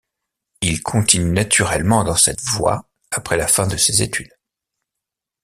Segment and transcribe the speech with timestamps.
[0.61, 4.35] Il continue naturellement dans cette voie après la fin de ses études.